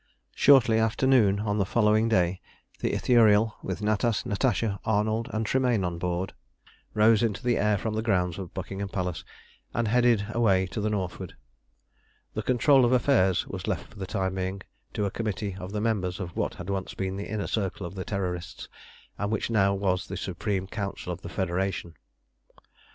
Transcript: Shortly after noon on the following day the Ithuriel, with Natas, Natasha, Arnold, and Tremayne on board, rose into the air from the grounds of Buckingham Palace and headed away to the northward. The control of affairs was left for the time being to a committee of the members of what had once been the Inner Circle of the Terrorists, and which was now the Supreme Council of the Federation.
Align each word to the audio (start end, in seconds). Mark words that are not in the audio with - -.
Shortly 0.33 0.79
after 0.79 1.05
noon 1.05 1.41
on 1.41 1.59
the 1.59 1.63
following 1.65 2.09
day 2.09 2.41
the 2.79 2.93
Ithuriel, 2.95 3.53
with 3.61 3.81
Natas, 3.83 4.25
Natasha, 4.25 4.79
Arnold, 4.83 5.29
and 5.31 5.45
Tremayne 5.45 5.83
on 5.83 5.99
board, 5.99 6.33
rose 6.95 7.21
into 7.21 7.43
the 7.43 7.57
air 7.59 7.77
from 7.77 7.93
the 7.93 8.01
grounds 8.01 8.39
of 8.39 8.51
Buckingham 8.51 8.89
Palace 8.89 9.23
and 9.75 9.87
headed 9.87 10.25
away 10.31 10.65
to 10.65 10.81
the 10.81 10.89
northward. 10.89 11.35
The 12.33 12.41
control 12.41 12.83
of 12.83 12.91
affairs 12.91 13.45
was 13.45 13.67
left 13.67 13.91
for 13.93 13.99
the 13.99 14.07
time 14.07 14.33
being 14.33 14.63
to 14.95 15.05
a 15.05 15.11
committee 15.11 15.55
of 15.59 15.71
the 15.71 15.79
members 15.81 16.19
of 16.19 16.35
what 16.35 16.55
had 16.55 16.71
once 16.71 16.95
been 16.95 17.15
the 17.15 17.29
Inner 17.29 17.45
Circle 17.45 17.85
of 17.85 17.93
the 17.93 18.03
Terrorists, 18.03 18.69
and 19.19 19.31
which 19.31 19.49
was 19.49 19.53
now 19.53 19.77
the 19.77 20.17
Supreme 20.17 20.65
Council 20.65 21.13
of 21.13 21.21
the 21.21 21.29
Federation. 21.29 21.93